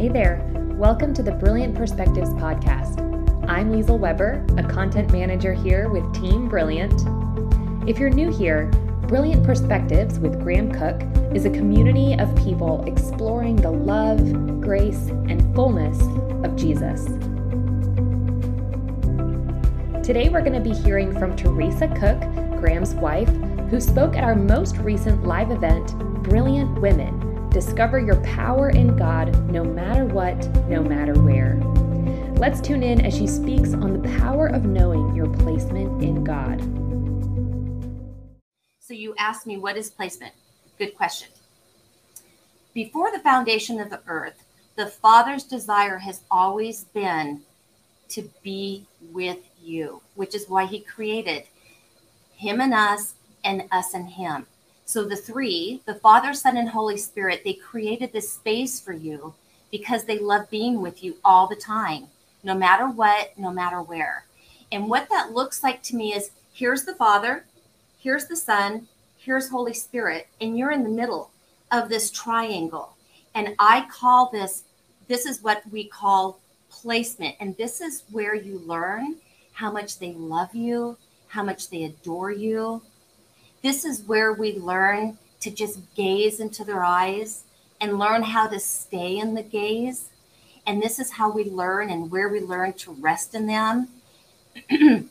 Hey 0.00 0.08
there, 0.08 0.40
welcome 0.78 1.12
to 1.12 1.22
the 1.22 1.32
Brilliant 1.32 1.74
Perspectives 1.74 2.30
podcast. 2.30 3.00
I'm 3.46 3.70
Liesl 3.70 3.98
Weber, 3.98 4.42
a 4.56 4.62
content 4.62 5.12
manager 5.12 5.52
here 5.52 5.90
with 5.90 6.14
Team 6.14 6.48
Brilliant. 6.48 7.02
If 7.86 7.98
you're 7.98 8.08
new 8.08 8.30
here, 8.30 8.70
Brilliant 9.08 9.44
Perspectives 9.44 10.18
with 10.18 10.40
Graham 10.40 10.72
Cooke 10.72 11.02
is 11.34 11.44
a 11.44 11.50
community 11.50 12.14
of 12.14 12.34
people 12.36 12.82
exploring 12.86 13.56
the 13.56 13.70
love, 13.70 14.22
grace, 14.62 15.08
and 15.28 15.54
fullness 15.54 16.00
of 16.46 16.56
Jesus. 16.56 17.04
Today 20.02 20.30
we're 20.30 20.40
going 20.40 20.54
to 20.54 20.60
be 20.60 20.72
hearing 20.72 21.12
from 21.18 21.36
Theresa 21.36 21.88
Cooke, 21.88 22.22
Graham's 22.58 22.94
wife, 22.94 23.28
who 23.68 23.78
spoke 23.78 24.16
at 24.16 24.24
our 24.24 24.34
most 24.34 24.78
recent 24.78 25.24
live 25.24 25.50
event, 25.50 25.88
Brilliant 26.22 26.80
Women 26.80 27.29
Discover 27.50 27.98
your 27.98 28.20
power 28.22 28.70
in 28.70 28.96
God 28.96 29.36
no 29.50 29.64
matter 29.64 30.04
what, 30.04 30.36
no 30.68 30.84
matter 30.84 31.14
where. 31.20 31.60
Let's 32.36 32.60
tune 32.60 32.84
in 32.84 33.04
as 33.04 33.16
she 33.16 33.26
speaks 33.26 33.74
on 33.74 34.00
the 34.00 34.08
power 34.20 34.46
of 34.46 34.64
knowing 34.64 35.16
your 35.16 35.28
placement 35.28 36.00
in 36.00 36.22
God. 36.22 36.60
So, 38.78 38.94
you 38.94 39.16
asked 39.18 39.48
me, 39.48 39.56
what 39.56 39.76
is 39.76 39.90
placement? 39.90 40.32
Good 40.78 40.96
question. 40.96 41.28
Before 42.72 43.10
the 43.10 43.18
foundation 43.18 43.80
of 43.80 43.90
the 43.90 44.00
earth, 44.06 44.44
the 44.76 44.86
Father's 44.86 45.42
desire 45.42 45.98
has 45.98 46.20
always 46.30 46.84
been 46.84 47.42
to 48.10 48.30
be 48.44 48.86
with 49.12 49.38
you, 49.60 50.02
which 50.14 50.36
is 50.36 50.48
why 50.48 50.66
He 50.66 50.78
created 50.78 51.44
Him 52.36 52.60
and 52.60 52.72
us, 52.72 53.14
and 53.42 53.64
us 53.72 53.92
and 53.92 54.08
Him. 54.10 54.46
So 54.90 55.04
the 55.04 55.14
three, 55.14 55.82
the 55.86 55.94
Father, 55.94 56.34
Son, 56.34 56.56
and 56.56 56.68
Holy 56.68 56.96
Spirit, 56.96 57.42
they 57.44 57.52
created 57.52 58.12
this 58.12 58.32
space 58.32 58.80
for 58.80 58.92
you 58.92 59.34
because 59.70 60.02
they 60.02 60.18
love 60.18 60.50
being 60.50 60.80
with 60.80 61.04
you 61.04 61.14
all 61.24 61.46
the 61.46 61.54
time, 61.54 62.08
no 62.42 62.56
matter 62.56 62.88
what, 62.88 63.38
no 63.38 63.52
matter 63.52 63.80
where. 63.82 64.24
And 64.72 64.90
what 64.90 65.08
that 65.08 65.30
looks 65.30 65.62
like 65.62 65.80
to 65.84 65.94
me 65.94 66.12
is 66.12 66.32
here's 66.52 66.82
the 66.82 66.96
Father, 66.96 67.44
here's 68.00 68.26
the 68.26 68.34
Son, 68.34 68.88
here's 69.16 69.48
Holy 69.48 69.74
Spirit, 69.74 70.26
and 70.40 70.58
you're 70.58 70.72
in 70.72 70.82
the 70.82 70.88
middle 70.88 71.30
of 71.70 71.88
this 71.88 72.10
triangle. 72.10 72.96
And 73.36 73.54
I 73.60 73.86
call 73.92 74.28
this, 74.32 74.64
this 75.06 75.24
is 75.24 75.40
what 75.40 75.62
we 75.70 75.84
call 75.84 76.40
placement. 76.68 77.36
And 77.38 77.56
this 77.56 77.80
is 77.80 78.02
where 78.10 78.34
you 78.34 78.58
learn 78.66 79.18
how 79.52 79.70
much 79.70 80.00
they 80.00 80.14
love 80.14 80.52
you, 80.52 80.96
how 81.28 81.44
much 81.44 81.70
they 81.70 81.84
adore 81.84 82.32
you, 82.32 82.82
this 83.62 83.84
is 83.84 84.02
where 84.02 84.32
we 84.32 84.58
learn 84.58 85.18
to 85.40 85.50
just 85.50 85.78
gaze 85.94 86.40
into 86.40 86.64
their 86.64 86.84
eyes 86.84 87.44
and 87.80 87.98
learn 87.98 88.22
how 88.22 88.46
to 88.46 88.60
stay 88.60 89.18
in 89.18 89.34
the 89.34 89.42
gaze. 89.42 90.10
And 90.66 90.82
this 90.82 90.98
is 90.98 91.12
how 91.12 91.30
we 91.30 91.44
learn 91.44 91.90
and 91.90 92.10
where 92.10 92.28
we 92.28 92.40
learn 92.40 92.74
to 92.74 92.92
rest 92.92 93.34
in 93.34 93.46
them. 93.46 93.88
and 94.70 95.08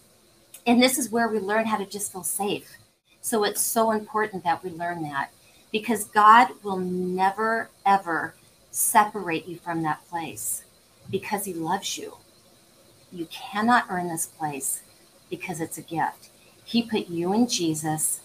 this 0.66 0.97
is 0.97 1.09
where 1.09 1.27
we 1.27 1.39
learn 1.39 1.66
how 1.66 1.77
to 1.77 1.86
just 1.86 2.11
feel 2.11 2.23
safe. 2.23 2.77
So 3.22 3.44
it's 3.44 3.61
so 3.61 3.92
important 3.92 4.44
that 4.44 4.64
we 4.64 4.70
learn 4.70 5.03
that 5.03 5.31
because 5.72 6.05
God 6.05 6.50
will 6.64 6.77
never, 6.77 7.70
ever 7.86 8.36
separate 8.72 9.47
you 9.47 9.58
from 9.58 9.83
that 9.83 10.08
place 10.09 10.64
because 11.09 11.45
He 11.45 11.53
loves 11.53 11.97
you. 11.97 12.17
You 13.11 13.27
cannot 13.27 13.86
earn 13.89 14.08
this 14.08 14.27
place 14.27 14.83
because 15.30 15.59
it's 15.59 15.77
a 15.77 15.83
gift. 15.83 16.30
He 16.64 16.83
put 16.83 17.08
you 17.08 17.33
in 17.33 17.47
Jesus 17.47 18.22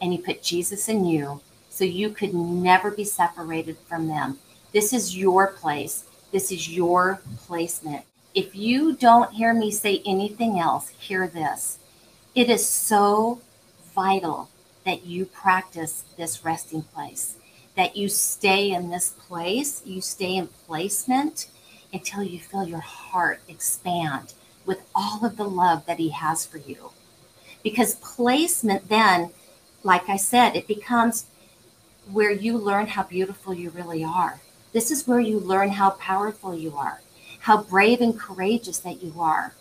and 0.00 0.12
He 0.12 0.18
put 0.18 0.42
Jesus 0.42 0.88
in 0.88 1.04
you 1.04 1.40
so 1.68 1.84
you 1.84 2.10
could 2.10 2.34
never 2.34 2.90
be 2.90 3.04
separated 3.04 3.76
from 3.86 4.08
them. 4.08 4.38
This 4.72 4.92
is 4.92 5.16
your 5.16 5.48
place. 5.48 6.04
This 6.32 6.50
is 6.50 6.68
your 6.68 7.20
placement. 7.46 8.04
If 8.34 8.54
you 8.54 8.94
don't 8.94 9.32
hear 9.32 9.54
me 9.54 9.70
say 9.70 10.02
anything 10.04 10.58
else, 10.58 10.90
hear 10.98 11.26
this. 11.26 11.78
It 12.34 12.50
is 12.50 12.68
so 12.68 13.40
vital 13.94 14.50
that 14.84 15.06
you 15.06 15.24
practice 15.26 16.04
this 16.16 16.44
resting 16.44 16.82
place, 16.82 17.36
that 17.76 17.96
you 17.96 18.08
stay 18.08 18.72
in 18.72 18.90
this 18.90 19.10
place, 19.10 19.82
you 19.84 20.00
stay 20.00 20.36
in 20.36 20.48
placement 20.66 21.48
until 21.92 22.22
you 22.22 22.38
feel 22.38 22.66
your 22.66 22.80
heart 22.80 23.40
expand 23.48 24.34
with 24.66 24.82
all 24.94 25.24
of 25.24 25.36
the 25.36 25.48
love 25.48 25.86
that 25.86 25.98
He 25.98 26.10
has 26.10 26.44
for 26.44 26.58
you. 26.58 26.90
Because 27.62 27.94
placement 27.96 28.88
then 28.88 29.30
like 29.86 30.08
I 30.08 30.16
said, 30.16 30.56
it 30.56 30.66
becomes 30.66 31.26
where 32.12 32.30
you 32.30 32.58
learn 32.58 32.88
how 32.88 33.04
beautiful 33.04 33.54
you 33.54 33.70
really 33.70 34.04
are. 34.04 34.40
This 34.72 34.90
is 34.90 35.06
where 35.06 35.20
you 35.20 35.38
learn 35.38 35.70
how 35.70 35.90
powerful 35.90 36.54
you 36.54 36.76
are, 36.76 37.00
how 37.40 37.62
brave 37.62 38.00
and 38.00 38.18
courageous 38.18 38.80
that 38.80 39.02
you 39.02 39.14
are. 39.18 39.54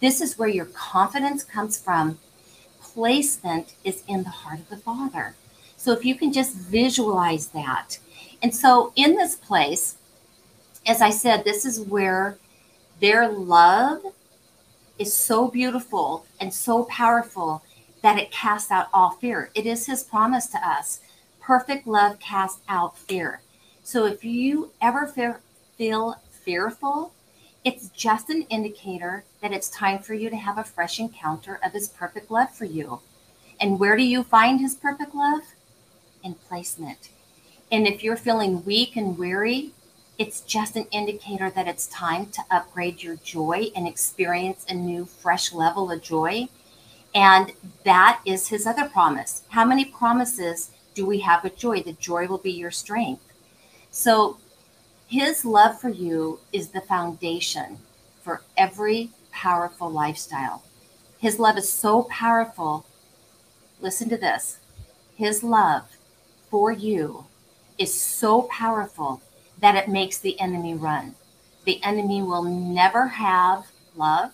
This 0.00 0.20
is 0.20 0.36
where 0.36 0.48
your 0.48 0.66
confidence 0.66 1.44
comes 1.44 1.80
from. 1.80 2.18
Placement 2.80 3.74
is 3.84 4.02
in 4.08 4.24
the 4.24 4.30
heart 4.30 4.58
of 4.58 4.68
the 4.68 4.76
Father. 4.76 5.36
So 5.76 5.92
if 5.92 6.04
you 6.04 6.16
can 6.16 6.32
just 6.32 6.56
visualize 6.56 7.48
that. 7.48 7.98
And 8.42 8.54
so 8.54 8.92
in 8.96 9.14
this 9.14 9.36
place, 9.36 9.96
as 10.86 11.00
I 11.00 11.10
said, 11.10 11.44
this 11.44 11.64
is 11.64 11.80
where 11.80 12.36
their 13.00 13.28
love 13.28 14.02
is 14.98 15.14
so 15.14 15.48
beautiful 15.48 16.26
and 16.40 16.52
so 16.52 16.84
powerful 16.84 17.62
that 18.02 18.18
it 18.18 18.30
casts 18.30 18.70
out 18.70 18.88
all 18.92 19.10
fear. 19.10 19.50
It 19.54 19.66
is 19.66 19.86
his 19.86 20.04
promise 20.04 20.46
to 20.48 20.58
us. 20.58 21.00
Perfect 21.40 21.86
love 21.86 22.18
casts 22.18 22.60
out 22.68 22.96
fear. 22.96 23.40
So 23.82 24.06
if 24.06 24.24
you 24.24 24.70
ever 24.80 25.06
fear, 25.06 25.40
feel 25.76 26.20
fearful, 26.30 27.12
it's 27.64 27.88
just 27.88 28.30
an 28.30 28.42
indicator 28.42 29.24
that 29.40 29.52
it's 29.52 29.68
time 29.68 29.98
for 29.98 30.14
you 30.14 30.30
to 30.30 30.36
have 30.36 30.58
a 30.58 30.64
fresh 30.64 31.00
encounter 31.00 31.58
of 31.64 31.72
his 31.72 31.88
perfect 31.88 32.30
love 32.30 32.54
for 32.54 32.64
you. 32.64 33.00
And 33.60 33.80
where 33.80 33.96
do 33.96 34.04
you 34.04 34.22
find 34.22 34.60
his 34.60 34.74
perfect 34.74 35.14
love? 35.14 35.42
In 36.22 36.34
placement. 36.34 37.10
And 37.70 37.86
if 37.86 38.02
you're 38.02 38.16
feeling 38.16 38.64
weak 38.64 38.96
and 38.96 39.18
weary, 39.18 39.72
it's 40.18 40.40
just 40.40 40.76
an 40.76 40.86
indicator 40.90 41.50
that 41.50 41.68
it's 41.68 41.86
time 41.86 42.26
to 42.26 42.42
upgrade 42.50 43.02
your 43.02 43.16
joy 43.16 43.66
and 43.76 43.86
experience 43.86 44.64
a 44.68 44.74
new, 44.74 45.04
fresh 45.04 45.52
level 45.52 45.90
of 45.90 46.02
joy 46.02 46.48
and 47.14 47.52
that 47.84 48.20
is 48.24 48.48
his 48.48 48.66
other 48.66 48.88
promise. 48.88 49.42
How 49.48 49.64
many 49.64 49.84
promises 49.84 50.70
do 50.94 51.06
we 51.06 51.20
have 51.20 51.42
with 51.42 51.56
joy? 51.56 51.82
The 51.82 51.92
joy 51.94 52.26
will 52.26 52.38
be 52.38 52.52
your 52.52 52.70
strength. 52.70 53.22
So 53.90 54.38
his 55.08 55.44
love 55.44 55.80
for 55.80 55.88
you 55.88 56.40
is 56.52 56.68
the 56.68 56.82
foundation 56.82 57.78
for 58.22 58.42
every 58.56 59.10
powerful 59.32 59.90
lifestyle. 59.90 60.62
His 61.18 61.38
love 61.38 61.56
is 61.56 61.70
so 61.70 62.04
powerful. 62.04 62.84
Listen 63.80 64.08
to 64.10 64.16
this. 64.16 64.58
His 65.16 65.42
love 65.42 65.96
for 66.50 66.70
you 66.70 67.24
is 67.78 67.92
so 67.92 68.42
powerful 68.42 69.22
that 69.60 69.76
it 69.76 69.88
makes 69.88 70.18
the 70.18 70.38
enemy 70.40 70.74
run. 70.74 71.14
The 71.64 71.82
enemy 71.82 72.22
will 72.22 72.42
never 72.42 73.08
have 73.08 73.66
love 73.96 74.32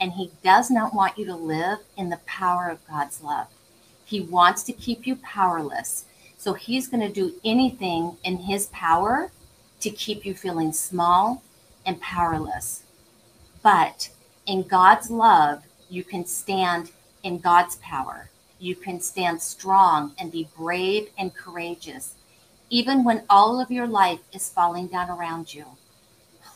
and 0.00 0.12
He 0.12 0.32
does 0.42 0.70
not 0.70 0.94
want 0.94 1.18
you 1.18 1.24
to 1.26 1.36
live 1.36 1.78
in 1.96 2.10
the 2.10 2.20
power 2.26 2.68
of 2.68 2.86
God's 2.86 3.22
love. 3.22 3.48
He 4.04 4.20
wants 4.20 4.62
to 4.64 4.72
keep 4.72 5.06
you 5.06 5.16
powerless. 5.16 6.04
So 6.36 6.54
He's 6.54 6.88
going 6.88 7.00
to 7.06 7.12
do 7.12 7.34
anything 7.44 8.16
in 8.24 8.38
His 8.38 8.66
power 8.66 9.30
to 9.80 9.90
keep 9.90 10.24
you 10.24 10.34
feeling 10.34 10.72
small 10.72 11.42
and 11.86 12.00
powerless. 12.00 12.82
But 13.62 14.10
in 14.46 14.62
God's 14.62 15.10
love, 15.10 15.62
you 15.88 16.04
can 16.04 16.26
stand 16.26 16.90
in 17.22 17.38
God's 17.38 17.76
power. 17.76 18.30
You 18.58 18.76
can 18.76 19.00
stand 19.00 19.40
strong 19.40 20.14
and 20.18 20.30
be 20.30 20.48
brave 20.56 21.08
and 21.18 21.34
courageous, 21.34 22.14
even 22.70 23.04
when 23.04 23.24
all 23.28 23.60
of 23.60 23.70
your 23.70 23.86
life 23.86 24.20
is 24.32 24.48
falling 24.48 24.88
down 24.88 25.10
around 25.10 25.54
you. 25.54 25.64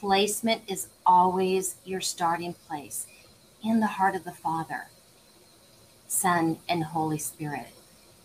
Placement 0.00 0.62
is 0.68 0.88
always 1.04 1.76
your 1.84 2.00
starting 2.00 2.54
place 2.54 3.06
in 3.62 3.80
the 3.80 3.86
heart 3.86 4.14
of 4.14 4.24
the 4.24 4.32
Father, 4.32 4.88
Son, 6.06 6.58
and 6.68 6.84
Holy 6.84 7.18
Spirit. 7.18 7.68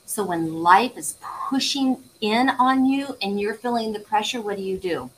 So 0.06 0.24
when 0.24 0.62
life 0.62 0.98
is 0.98 1.18
pushing 1.50 2.04
in 2.22 2.50
on 2.50 2.86
you 2.86 3.18
and 3.22 3.40
you're 3.40 3.54
feeling 3.54 3.94
the 3.94 4.00
pressure, 4.00 4.42
what 4.42 4.58
do 4.58 4.64
you 4.64 4.78
do? 4.78 5.10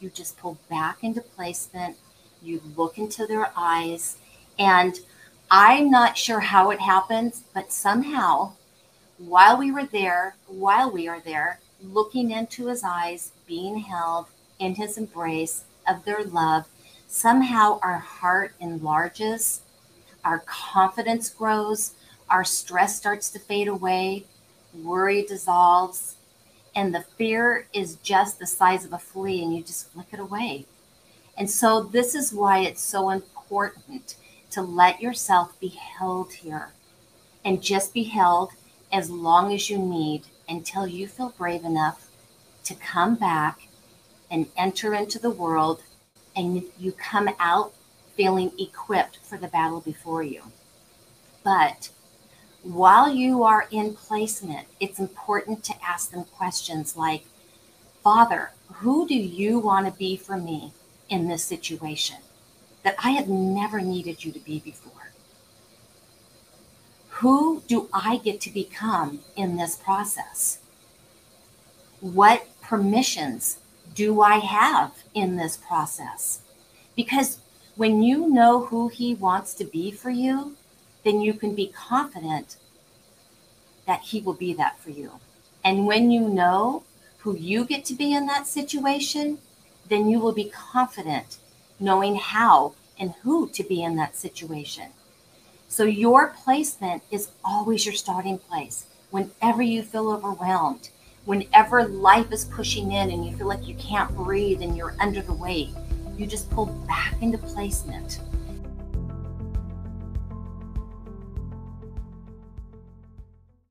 You 0.00 0.10
just 0.10 0.36
pull 0.36 0.58
back 0.68 1.04
into 1.04 1.20
placement, 1.20 1.96
you 2.42 2.60
look 2.76 2.98
into 2.98 3.26
their 3.26 3.52
eyes, 3.56 4.18
and 4.58 4.98
I'm 5.50 5.90
not 5.90 6.18
sure 6.18 6.40
how 6.40 6.70
it 6.70 6.80
happens, 6.80 7.44
but 7.54 7.72
somehow, 7.72 8.52
while 9.18 9.56
we 9.56 9.70
were 9.70 9.86
there, 9.86 10.34
while 10.48 10.90
we 10.90 11.06
are 11.08 11.20
there, 11.20 11.60
looking 11.82 12.30
into 12.30 12.66
his 12.66 12.82
eyes, 12.84 13.32
being 13.46 13.78
held 13.78 14.26
in 14.58 14.74
his 14.74 14.98
embrace 14.98 15.64
of 15.88 16.04
their 16.04 16.24
love, 16.24 16.66
somehow 17.12 17.78
our 17.82 17.98
heart 17.98 18.54
enlarges, 18.58 19.60
our 20.24 20.38
confidence 20.46 21.28
grows, 21.28 21.92
our 22.30 22.42
stress 22.42 22.96
starts 22.96 23.28
to 23.28 23.38
fade 23.38 23.68
away, 23.68 24.24
worry 24.82 25.22
dissolves, 25.22 26.16
and 26.74 26.94
the 26.94 27.04
fear 27.18 27.66
is 27.74 27.96
just 27.96 28.38
the 28.38 28.46
size 28.46 28.86
of 28.86 28.94
a 28.94 28.98
flea 28.98 29.42
and 29.44 29.54
you 29.54 29.62
just 29.62 29.90
flick 29.92 30.06
it 30.10 30.20
away. 30.20 30.64
And 31.36 31.50
so, 31.50 31.82
this 31.82 32.14
is 32.14 32.32
why 32.32 32.60
it's 32.60 32.82
so 32.82 33.10
important 33.10 34.16
to 34.50 34.62
let 34.62 35.02
yourself 35.02 35.60
be 35.60 35.68
held 35.68 36.32
here 36.32 36.72
and 37.44 37.62
just 37.62 37.92
be 37.92 38.04
held 38.04 38.52
as 38.90 39.10
long 39.10 39.52
as 39.52 39.68
you 39.68 39.76
need 39.76 40.22
until 40.48 40.86
you 40.86 41.06
feel 41.06 41.34
brave 41.36 41.64
enough 41.64 42.08
to 42.64 42.74
come 42.74 43.16
back 43.16 43.68
and 44.30 44.46
enter 44.56 44.94
into 44.94 45.18
the 45.18 45.30
world 45.30 45.82
and 46.36 46.64
you 46.78 46.92
come 46.92 47.28
out 47.38 47.72
feeling 48.16 48.52
equipped 48.58 49.18
for 49.22 49.38
the 49.38 49.48
battle 49.48 49.80
before 49.80 50.22
you. 50.22 50.42
But 51.42 51.90
while 52.62 53.12
you 53.12 53.42
are 53.42 53.66
in 53.70 53.94
placement, 53.94 54.68
it's 54.78 54.98
important 54.98 55.64
to 55.64 55.74
ask 55.84 56.10
them 56.10 56.24
questions 56.24 56.96
like, 56.96 57.24
Father, 58.02 58.52
who 58.74 59.06
do 59.06 59.14
you 59.14 59.58
want 59.58 59.86
to 59.86 59.92
be 59.92 60.16
for 60.16 60.36
me 60.36 60.72
in 61.08 61.28
this 61.28 61.44
situation 61.44 62.16
that 62.82 62.96
I 63.02 63.10
have 63.10 63.28
never 63.28 63.80
needed 63.80 64.24
you 64.24 64.32
to 64.32 64.40
be 64.40 64.60
before? 64.60 65.12
Who 67.08 67.62
do 67.66 67.88
I 67.92 68.16
get 68.16 68.40
to 68.42 68.50
become 68.50 69.20
in 69.36 69.56
this 69.56 69.76
process? 69.76 70.58
What 72.00 72.48
permissions 72.60 73.58
do 73.94 74.20
I 74.20 74.38
have 74.38 74.92
in 75.14 75.36
this 75.36 75.56
process? 75.56 76.40
Because 76.96 77.38
when 77.76 78.02
you 78.02 78.28
know 78.28 78.66
who 78.66 78.88
He 78.88 79.14
wants 79.14 79.54
to 79.54 79.64
be 79.64 79.90
for 79.90 80.10
you, 80.10 80.56
then 81.04 81.20
you 81.20 81.34
can 81.34 81.54
be 81.54 81.68
confident 81.68 82.56
that 83.86 84.00
He 84.00 84.20
will 84.20 84.34
be 84.34 84.52
that 84.54 84.78
for 84.78 84.90
you. 84.90 85.12
And 85.64 85.86
when 85.86 86.10
you 86.10 86.28
know 86.28 86.84
who 87.18 87.36
you 87.36 87.64
get 87.64 87.84
to 87.86 87.94
be 87.94 88.12
in 88.12 88.26
that 88.26 88.46
situation, 88.46 89.38
then 89.88 90.08
you 90.08 90.18
will 90.18 90.32
be 90.32 90.50
confident 90.50 91.38
knowing 91.78 92.16
how 92.16 92.74
and 92.98 93.14
who 93.22 93.48
to 93.48 93.62
be 93.62 93.82
in 93.82 93.96
that 93.96 94.16
situation. 94.16 94.90
So 95.68 95.84
your 95.84 96.34
placement 96.44 97.02
is 97.10 97.30
always 97.44 97.86
your 97.86 97.94
starting 97.94 98.38
place. 98.38 98.86
Whenever 99.10 99.62
you 99.62 99.82
feel 99.82 100.10
overwhelmed, 100.10 100.90
whenever 101.24 101.84
life 101.84 102.32
is 102.32 102.44
pushing 102.46 102.92
in 102.92 103.10
and 103.10 103.24
you 103.24 103.36
feel 103.36 103.46
like 103.46 103.66
you 103.66 103.74
can't 103.76 104.14
breathe 104.16 104.62
and 104.62 104.76
you're 104.76 104.94
under 105.00 105.22
the 105.22 105.32
weight, 105.32 105.70
you 106.16 106.26
just 106.26 106.50
pull 106.50 106.66
back 106.86 107.14
into 107.20 107.38
placement 107.38 108.20